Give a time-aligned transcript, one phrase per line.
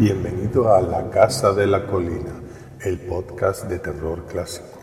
[0.00, 2.32] Bienvenido a La Casa de la Colina,
[2.80, 4.78] el podcast de terror clásico.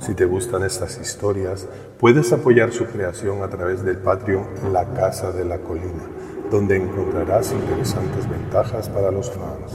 [0.00, 1.66] Si te gustan estas historias,
[1.98, 6.10] puedes apoyar su creación a través del Patreon La Casa de la Colina,
[6.50, 9.72] donde encontrarás interesantes ventajas para los fans.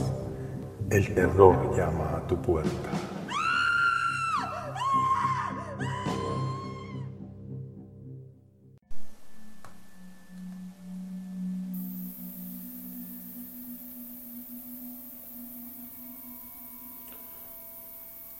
[0.88, 2.90] El terror llama a tu puerta.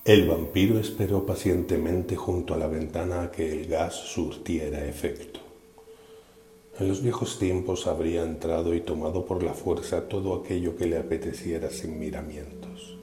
[0.08, 5.38] El vampiro esperó pacientemente junto a la ventana a que el gas surtiera efecto.
[6.78, 10.96] En los viejos tiempos habría entrado y tomado por la fuerza todo aquello que le
[10.96, 12.96] apeteciera sin miramientos.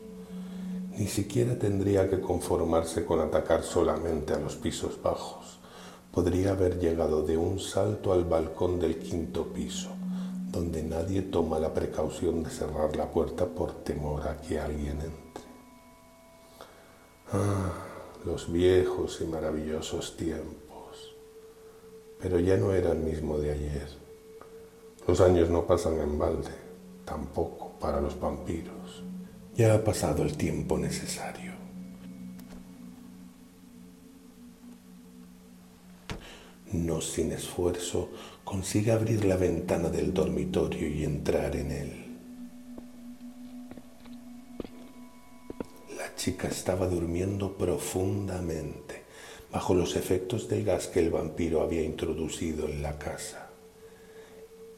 [0.97, 5.59] Ni siquiera tendría que conformarse con atacar solamente a los pisos bajos.
[6.11, 9.89] Podría haber llegado de un salto al balcón del quinto piso,
[10.51, 15.24] donde nadie toma la precaución de cerrar la puerta por temor a que alguien entre.
[17.33, 17.73] Ah,
[18.25, 21.15] los viejos y maravillosos tiempos.
[22.19, 23.87] Pero ya no era el mismo de ayer.
[25.07, 26.51] Los años no pasan en balde,
[27.03, 29.03] tampoco para los vampiros.
[29.55, 31.53] Ya ha pasado el tiempo necesario.
[36.71, 38.09] No sin esfuerzo
[38.43, 42.04] consigue abrir la ventana del dormitorio y entrar en él.
[46.25, 49.03] Chica estaba durmiendo profundamente
[49.51, 53.51] bajo los efectos del gas que el vampiro había introducido en la casa.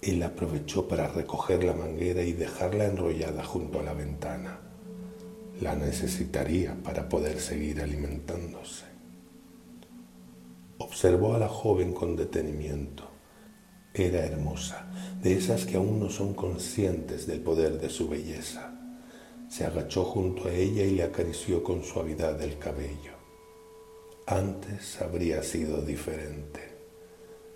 [0.02, 4.59] Él aprovechó para recoger la manguera y dejarla enrollada junto a la ventana.
[5.62, 8.84] La necesitaría para poder seguir alimentándose.
[10.80, 13.09] Observó a la joven con detenimiento.
[13.94, 14.92] Era hermosa,
[15.23, 18.77] de esas que aún no son conscientes del poder de su belleza.
[19.49, 23.13] Se agachó junto a ella y le acarició con suavidad el cabello.
[24.25, 26.75] Antes habría sido diferente.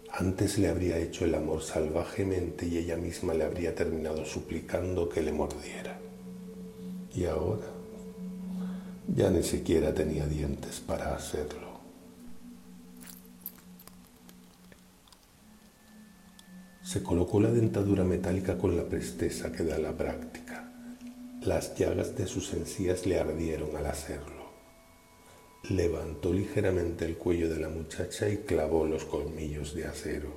[0.09, 5.21] Antes le habría hecho el amor salvajemente y ella misma le habría terminado suplicando que
[5.21, 5.99] le mordiera.
[7.13, 7.67] Y ahora
[9.13, 11.71] ya ni siquiera tenía dientes para hacerlo.
[16.83, 20.70] Se colocó la dentadura metálica con la presteza que da la práctica.
[21.41, 24.51] Las llagas de sus encías le ardieron al hacerlo.
[25.71, 30.29] Levantó ligeramente el cuello de la muchacha y clavó los colmillos de acero.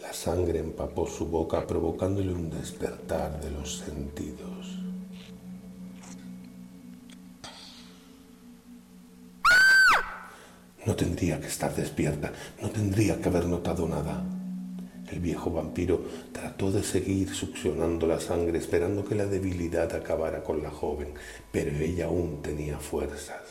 [0.00, 4.78] La sangre empapó su boca provocándole un despertar de los sentidos.
[10.86, 12.32] No tendría que estar despierta,
[12.62, 14.37] no tendría que haber notado nada.
[15.10, 16.02] El viejo vampiro
[16.32, 21.14] trató de seguir succionando la sangre esperando que la debilidad acabara con la joven,
[21.50, 23.42] pero ella aún tenía fuerzas.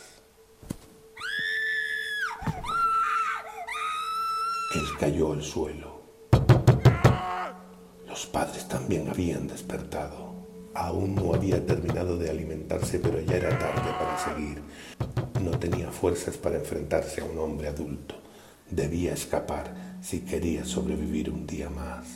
[4.74, 6.02] Él cayó al suelo.
[8.06, 10.28] Los padres también habían despertado.
[10.74, 14.62] Aún no había terminado de alimentarse, pero ya era tarde para seguir.
[15.42, 18.14] No tenía fuerzas para enfrentarse a un hombre adulto.
[18.70, 22.06] Debía escapar si quería sobrevivir un día más.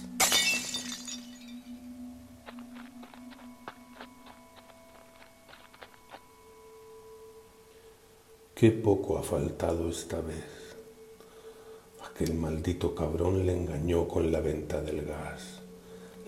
[8.54, 10.44] Qué poco ha faltado esta vez.
[12.08, 15.60] Aquel maldito cabrón le engañó con la venta del gas.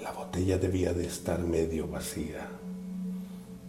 [0.03, 2.49] La botella debía de estar medio vacía.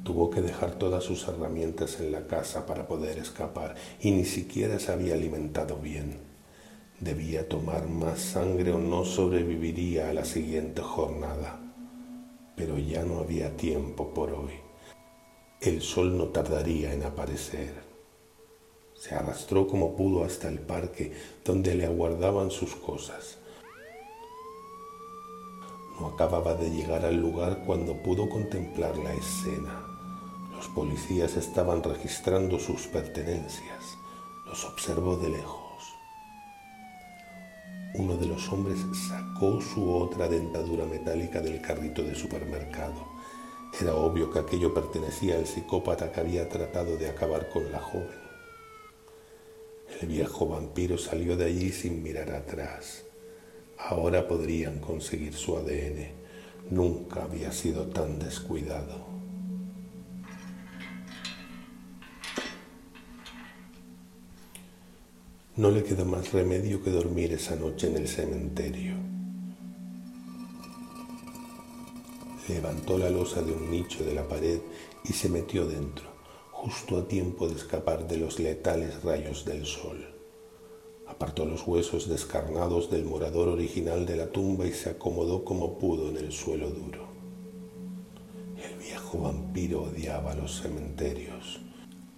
[0.04, 4.80] Tuvo que dejar todas sus herramientas en la casa para poder escapar y ni siquiera
[4.80, 6.35] se había alimentado bien.
[7.00, 11.60] Debía tomar más sangre o no sobreviviría a la siguiente jornada.
[12.56, 14.54] Pero ya no había tiempo por hoy.
[15.60, 17.74] El sol no tardaría en aparecer.
[18.94, 21.12] Se arrastró como pudo hasta el parque
[21.44, 23.40] donde le aguardaban sus cosas.
[26.00, 29.86] No acababa de llegar al lugar cuando pudo contemplar la escena.
[30.56, 33.98] Los policías estaban registrando sus pertenencias.
[34.46, 35.65] Los observó de lejos
[37.98, 43.16] uno de los hombres sacó su otra dentadura metálica del carrito de supermercado.
[43.80, 48.26] Era obvio que aquello pertenecía al psicópata que había tratado de acabar con la joven.
[50.02, 53.06] El viejo vampiro salió de allí sin mirar atrás.
[53.78, 56.12] Ahora podrían conseguir su ADN.
[56.70, 59.15] Nunca había sido tan descuidado.
[65.58, 69.06] No le queda más remedio que dormir esa noche en el cementerio.
[72.48, 74.60] levantó la losa de un nicho de la pared
[75.04, 76.06] y se metió dentro,
[76.52, 80.06] justo a tiempo de escapar de los letales rayos del sol.
[81.08, 86.10] Apartó los huesos descarnados del morador original de la tumba y se acomodó como pudo
[86.10, 87.06] en el suelo duro.
[88.58, 91.60] El viejo vampiro odiaba los cementerios.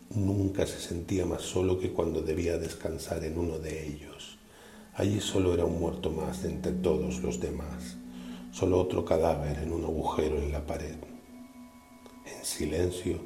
[0.09, 4.37] Nunca se sentía más solo que cuando debía descansar en uno de ellos.
[4.93, 7.97] Allí solo era un muerto más entre todos los demás
[8.57, 10.95] solo otro cadáver en un agujero en la pared.
[12.25, 13.19] En silencio,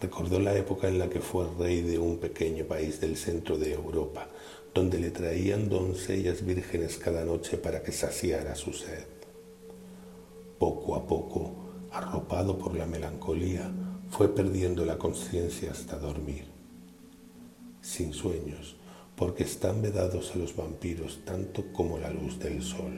[0.00, 3.74] recordó la época en la que fue rey de un pequeño país del centro de
[3.74, 4.28] Europa,
[4.72, 9.04] donde le traían doncellas vírgenes cada noche para que saciara su sed.
[10.58, 11.52] Poco a poco,
[11.90, 13.70] arropado por la melancolía,
[14.10, 16.44] fue perdiendo la conciencia hasta dormir.
[17.80, 18.76] Sin sueños,
[19.16, 22.92] porque están vedados a los vampiros tanto como la luz del sol.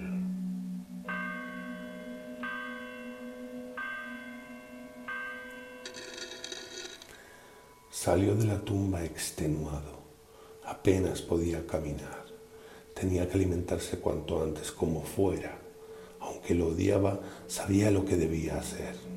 [7.90, 10.00] Salió de la tumba extenuado.
[10.64, 12.24] Apenas podía caminar.
[12.94, 15.58] Tenía que alimentarse cuanto antes como fuera.
[16.20, 19.09] Aunque lo odiaba, sabía lo que debía hacer.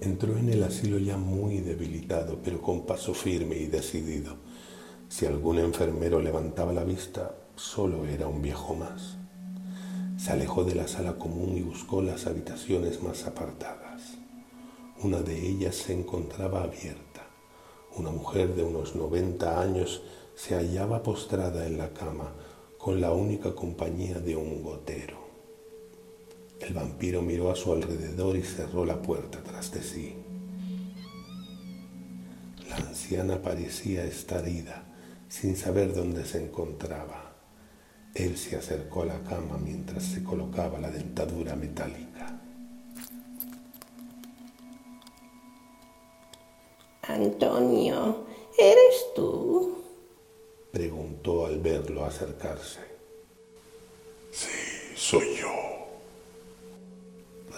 [0.00, 4.36] Entró en el asilo ya muy debilitado, pero con paso firme y decidido.
[5.08, 9.16] Si algún enfermero levantaba la vista, solo era un viejo más.
[10.18, 14.18] Se alejó de la sala común y buscó las habitaciones más apartadas.
[15.02, 17.16] Una de ellas se encontraba abierta
[17.96, 20.02] una mujer de unos 90 años
[20.34, 22.34] se hallaba postrada en la cama
[22.76, 25.25] con la única compañía de un gotero.
[26.60, 30.16] El vampiro miró a su alrededor y cerró la puerta tras de sí.
[32.68, 34.84] La anciana parecía estar ida,
[35.28, 37.34] sin saber dónde se encontraba.
[38.14, 42.40] Él se acercó a la cama mientras se colocaba la dentadura metálica.
[47.02, 48.26] Antonio,
[48.58, 49.76] ¿eres tú?
[50.72, 52.80] Preguntó al verlo acercarse.
[54.32, 54.48] Sí,
[54.96, 55.65] soy yo.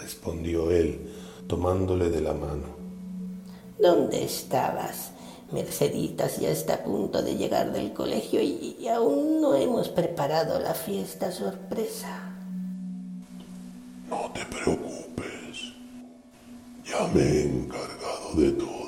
[0.01, 1.11] Respondió él,
[1.47, 2.67] tomándole de la mano.
[3.77, 5.11] ¿Dónde estabas?
[5.51, 10.59] Merceditas ya está a punto de llegar del colegio y, y aún no hemos preparado
[10.59, 12.33] la fiesta sorpresa.
[14.09, 15.73] No te preocupes.
[16.85, 18.79] Ya me he encargado de todo.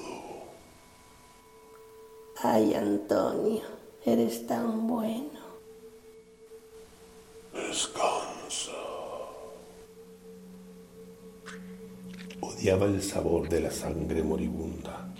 [2.44, 3.62] Ay, Antonio,
[4.04, 5.40] eres tan bueno.
[7.54, 8.81] Descansa.
[12.62, 15.12] Odiaba el sabor de la sangre moribunda.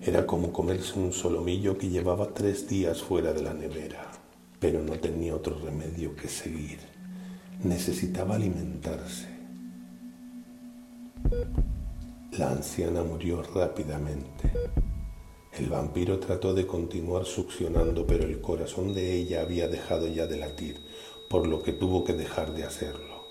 [0.00, 4.10] Era como comerse un solomillo que llevaba tres días fuera de la nevera.
[4.58, 6.78] Pero no tenía otro remedio que seguir.
[7.62, 9.28] Necesitaba alimentarse.
[12.38, 14.50] La anciana murió rápidamente.
[15.52, 20.38] El vampiro trató de continuar succionando, pero el corazón de ella había dejado ya de
[20.38, 20.80] latir,
[21.28, 23.26] por lo que tuvo que dejar de hacerlo.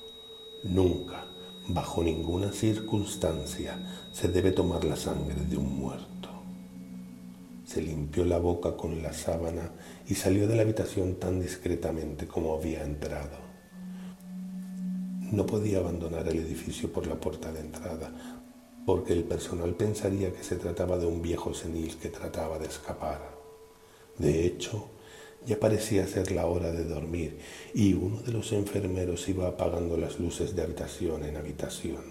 [0.63, 1.25] Nunca,
[1.67, 3.77] bajo ninguna circunstancia,
[4.11, 6.29] se debe tomar la sangre de un muerto.
[7.65, 9.71] Se limpió la boca con la sábana
[10.07, 13.37] y salió de la habitación tan discretamente como había entrado.
[15.31, 18.11] No podía abandonar el edificio por la puerta de entrada,
[18.85, 23.19] porque el personal pensaría que se trataba de un viejo senil que trataba de escapar.
[24.19, 24.87] De hecho,
[25.45, 27.37] ya parecía ser la hora de dormir
[27.73, 32.03] y uno de los enfermeros iba apagando las luces de habitación en habitación.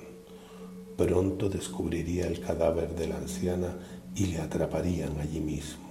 [0.97, 3.77] Pronto descubriría el cadáver de la anciana
[4.15, 5.85] y le atraparían allí mismo.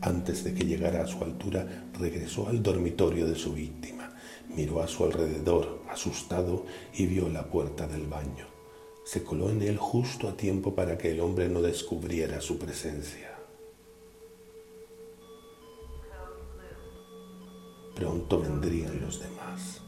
[0.00, 4.12] Antes de que llegara a su altura, regresó al dormitorio de su víctima.
[4.54, 8.55] Miró a su alrededor, asustado, y vio la puerta del baño.
[9.06, 13.38] Se coló en él justo a tiempo para que el hombre no descubriera su presencia.
[17.94, 19.80] Pronto vendrían los demás.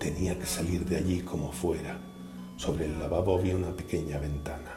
[0.00, 2.00] Tenía que salir de allí como fuera.
[2.56, 4.76] Sobre el lavabo había una pequeña ventana.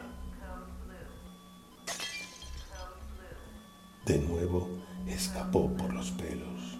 [4.06, 4.68] De nuevo
[5.08, 6.78] escapó por los pelos.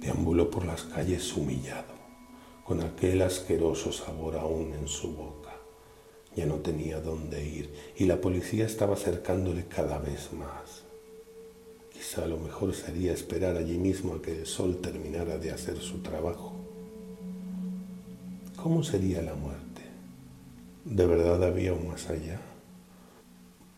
[0.00, 1.92] Deambuló por las calles humillado,
[2.66, 5.54] con aquel asqueroso sabor aún en su boca.
[6.34, 10.82] Ya no tenía dónde ir y la policía estaba acercándole cada vez más.
[11.92, 15.98] Quizá lo mejor sería esperar allí mismo a que el sol terminara de hacer su
[15.98, 16.52] trabajo.
[18.56, 19.82] ¿Cómo sería la muerte?
[20.84, 22.40] ¿De verdad había un más allá?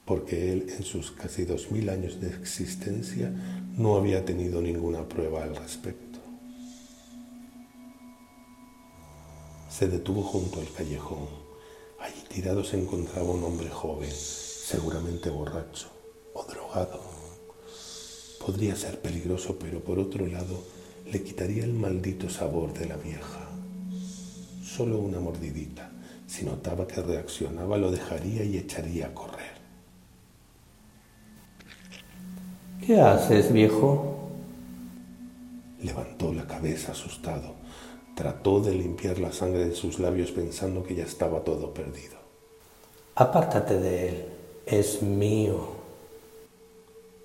[0.09, 3.30] porque él en sus casi dos mil años de existencia
[3.76, 6.08] no había tenido ninguna prueba al respecto.
[9.78, 11.28] Se detuvo junto al callejón.
[12.00, 15.87] Allí tirado se encontraba un hombre joven, seguramente borracho
[16.35, 17.00] o drogado.
[18.44, 20.64] Podría ser peligroso, pero por otro lado
[21.06, 23.49] le quitaría el maldito sabor de la vieja.
[24.64, 25.92] Solo una mordidita.
[26.26, 29.58] Si notaba que reaccionaba, lo dejaría y echaría a correr.
[32.85, 34.28] ¿Qué haces, viejo?
[35.80, 37.67] Levantó la cabeza asustado.
[38.18, 42.16] Trató de limpiar la sangre de sus labios pensando que ya estaba todo perdido.
[43.14, 44.25] Apártate de él.
[44.66, 45.68] Es mío.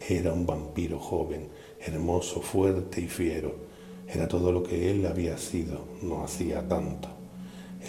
[0.08, 3.56] Era un vampiro joven, hermoso, fuerte y fiero.
[4.08, 7.08] Era todo lo que él había sido, no hacía tanto.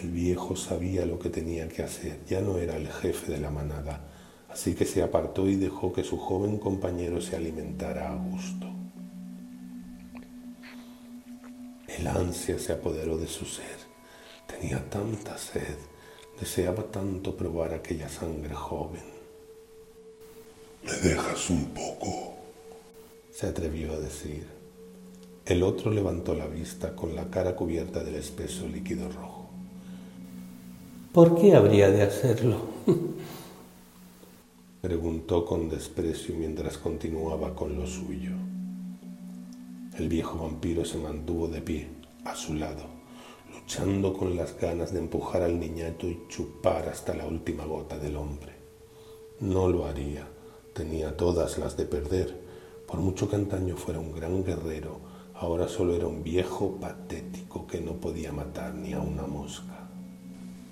[0.01, 3.51] El viejo sabía lo que tenía que hacer, ya no era el jefe de la
[3.51, 4.01] manada,
[4.49, 8.74] así que se apartó y dejó que su joven compañero se alimentara a gusto.
[12.05, 13.79] El ansia se apoderó de su ser.
[14.47, 15.79] Tenía tanta sed,
[16.39, 19.01] deseaba tanto probar aquella sangre joven.
[20.85, 22.35] ¿Me dejas un poco?
[23.33, 24.45] se atrevió a decir.
[25.47, 29.49] El otro levantó la vista con la cara cubierta del espeso líquido rojo.
[31.11, 32.67] ¿Por qué habría de hacerlo?
[34.83, 38.33] preguntó con desprecio mientras continuaba con lo suyo.
[39.97, 41.94] El viejo vampiro se mantuvo de pie,
[42.25, 42.85] a su lado,
[43.53, 48.17] luchando con las ganas de empujar al niñato y chupar hasta la última gota del
[48.17, 48.53] hombre.
[49.41, 50.27] No lo haría,
[50.73, 52.43] tenía todas las de perder.
[52.87, 55.01] Por mucho que antaño fuera un gran guerrero,
[55.35, 59.89] ahora solo era un viejo patético que no podía matar ni a una mosca.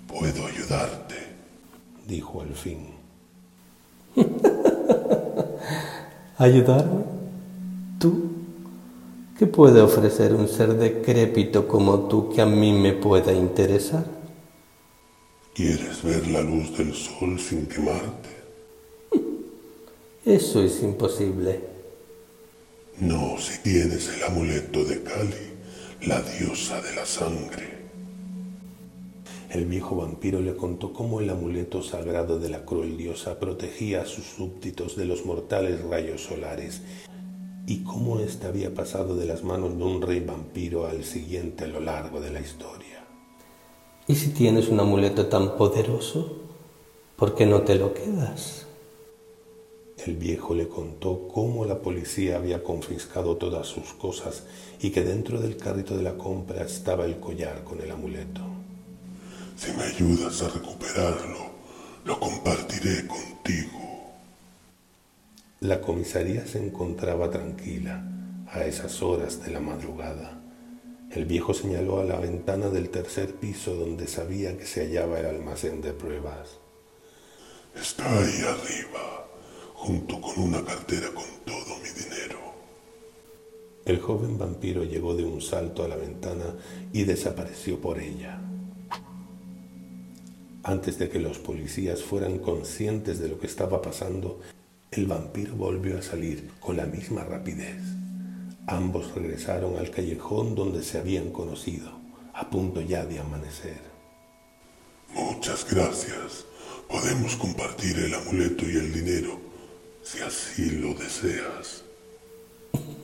[0.07, 1.15] Puedo ayudarte,
[2.07, 2.87] dijo al fin.
[6.37, 7.03] ¿Ayudarme?
[7.99, 8.32] ¿Tú?
[9.37, 14.05] ¿Qué puede ofrecer un ser decrépito como tú que a mí me pueda interesar?
[15.55, 18.29] ¿Quieres ver la luz del sol sin quemarte?
[20.25, 21.61] Eso es imposible.
[22.99, 27.73] No, si tienes el amuleto de Kali, la diosa de la sangre.
[29.49, 34.05] El viejo vampiro le contó cómo el amuleto sagrado de la cruel diosa protegía a
[34.05, 36.81] sus súbditos de los mortales rayos solares
[37.65, 41.67] y cómo éste había pasado de las manos de un rey vampiro al siguiente a
[41.67, 43.05] lo largo de la historia.
[44.07, 46.39] ¿Y si tienes un amuleto tan poderoso,
[47.15, 48.67] por qué no te lo quedas?
[50.05, 54.43] El viejo le contó cómo la policía había confiscado todas sus cosas
[54.81, 58.41] y que dentro del carrito de la compra estaba el collar con el amuleto.
[59.55, 61.51] Si me ayudas a recuperarlo,
[62.03, 63.82] lo compartiré contigo.
[65.63, 68.05] La comisaría se encontraba tranquila
[68.51, 70.41] a esas horas de la madrugada.
[71.09, 75.25] El viejo señaló a la ventana del tercer piso donde sabía que se hallaba el
[75.25, 76.59] almacén de pruebas.
[77.81, 79.29] Está ahí arriba,
[79.73, 82.39] junto con una cartera con todo mi dinero.
[83.85, 86.57] El joven vampiro llegó de un salto a la ventana
[86.91, 88.41] y desapareció por ella.
[90.63, 94.41] Antes de que los policías fueran conscientes de lo que estaba pasando,
[94.95, 97.77] el vampiro volvió a salir con la misma rapidez.
[98.67, 101.89] Ambos regresaron al callejón donde se habían conocido,
[102.33, 103.81] a punto ya de amanecer.
[105.13, 106.45] Muchas gracias.
[106.87, 109.37] Podemos compartir el amuleto y el dinero,
[110.03, 111.83] si así lo deseas.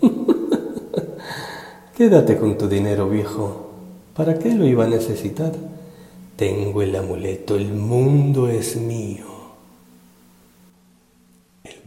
[1.97, 3.71] Quédate con tu dinero, viejo.
[4.15, 5.53] ¿Para qué lo iba a necesitar?
[6.35, 9.38] Tengo el amuleto, el mundo es mío.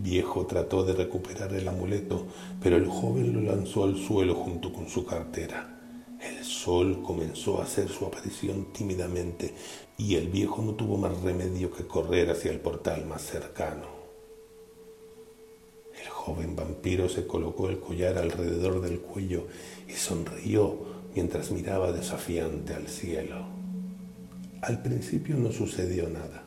[0.03, 2.27] Viejo trató de recuperar el amuleto,
[2.61, 5.79] pero el joven lo lanzó al suelo junto con su cartera.
[6.21, 9.55] El sol comenzó a hacer su aparición tímidamente
[9.97, 13.87] y el viejo no tuvo más remedio que correr hacia el portal más cercano.
[15.97, 19.47] El joven vampiro se colocó el collar alrededor del cuello
[19.87, 20.81] y sonrió
[21.15, 23.47] mientras miraba desafiante al cielo.
[24.63, 26.45] Al principio no sucedió nada,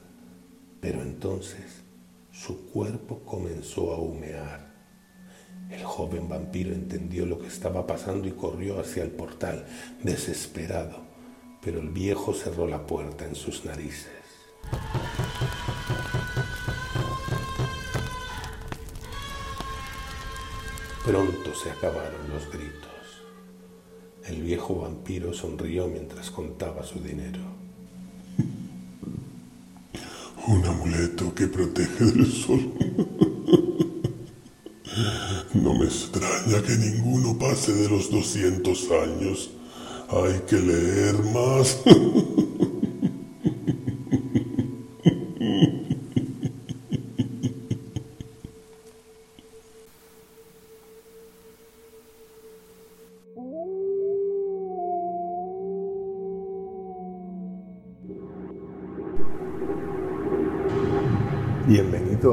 [0.81, 1.84] pero entonces
[2.35, 4.75] su cuerpo comenzó a humear.
[5.69, 9.65] El joven vampiro entendió lo que estaba pasando y corrió hacia el portal,
[10.03, 10.97] desesperado,
[11.61, 14.11] pero el viejo cerró la puerta en sus narices.
[21.05, 23.23] Pronto se acabaron los gritos.
[24.25, 27.64] El viejo vampiro sonrió mientras contaba su dinero.
[30.47, 32.71] Un amuleto que protege del sol.
[35.55, 39.49] No me extraña que ninguno pase de los 200 años.
[40.09, 41.81] Hay que leer más.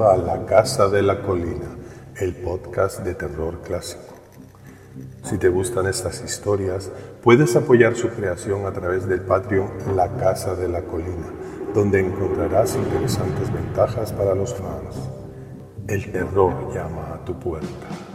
[0.05, 1.77] A La Casa de la Colina,
[2.17, 4.15] el podcast de terror clásico.
[5.23, 6.91] Si te gustan estas historias,
[7.23, 11.29] puedes apoyar su creación a través del Patreon La Casa de la Colina,
[11.73, 15.09] donde encontrarás interesantes ventajas para los fans.
[15.87, 18.12] El terror llama a tu puerta.